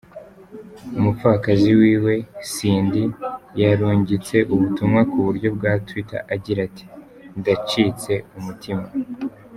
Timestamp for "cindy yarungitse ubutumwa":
2.51-5.01